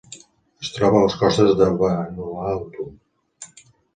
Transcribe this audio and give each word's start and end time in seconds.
Es 0.63 0.71
troba 0.77 0.97
a 0.99 1.01
les 1.03 1.17
costes 1.19 1.51
de 1.59 1.67
Vanuatu. 1.91 2.89